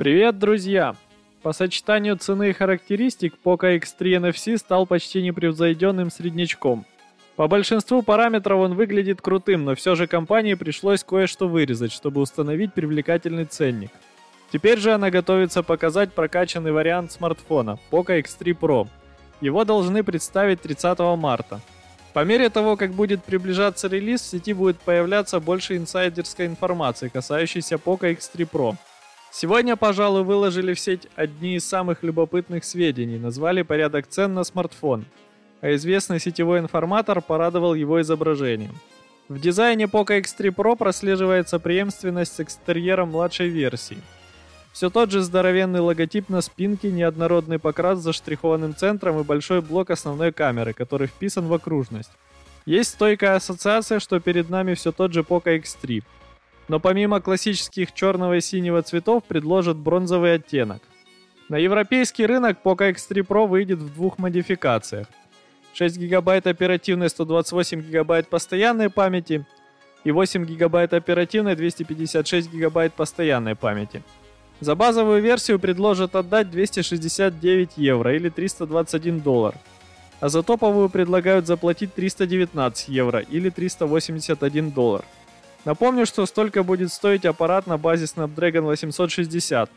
[0.00, 0.96] Привет, друзья!
[1.42, 6.86] По сочетанию цены и характеристик Poco X3 NFC стал почти непревзойденным среднячком.
[7.36, 12.72] По большинству параметров он выглядит крутым, но все же компании пришлось кое-что вырезать, чтобы установить
[12.72, 13.90] привлекательный ценник.
[14.50, 18.88] Теперь же она готовится показать прокачанный вариант смартфона Poco X3 Pro.
[19.42, 21.60] Его должны представить 30 марта.
[22.14, 27.74] По мере того, как будет приближаться релиз, в сети будет появляться больше инсайдерской информации, касающейся
[27.74, 28.76] Poco X3 Pro.
[29.32, 35.04] Сегодня, пожалуй, выложили в сеть одни из самых любопытных сведений, назвали порядок цен на смартфон,
[35.60, 38.74] а известный сетевой информатор порадовал его изображением.
[39.28, 43.98] В дизайне Poco X3 Pro прослеживается преемственность с экстерьером младшей версии.
[44.72, 49.90] Все тот же здоровенный логотип на спинке, неоднородный покрас с заштрихованным центром и большой блок
[49.90, 52.10] основной камеры, который вписан в окружность.
[52.66, 56.02] Есть стойкая ассоциация, что перед нами все тот же Poco X3,
[56.70, 60.80] но помимо классических черного и синего цветов предложат бронзовый оттенок.
[61.48, 65.08] На европейский рынок Poco X3 Pro выйдет в двух модификациях.
[65.74, 69.44] 6 ГБ оперативной 128 ГБ постоянной памяти
[70.04, 74.04] и 8 ГБ оперативной 256 ГБ постоянной памяти.
[74.60, 79.56] За базовую версию предложат отдать 269 евро или 321 доллар,
[80.20, 85.04] а за топовую предлагают заплатить 319 евро или 381 доллар.
[85.64, 89.70] Напомню, что столько будет стоить аппарат на базе Snapdragon 860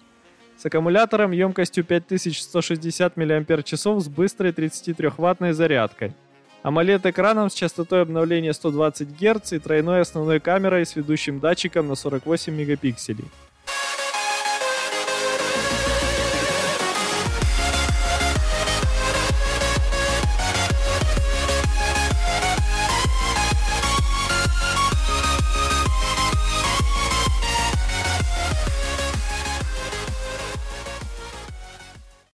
[0.57, 6.13] с аккумулятором емкостью 5160 мАч с быстрой 33-ваттной зарядкой,
[6.63, 12.53] AMOLED-экраном с частотой обновления 120 Гц и тройной основной камерой с ведущим датчиком на 48
[12.53, 13.25] мегапикселей.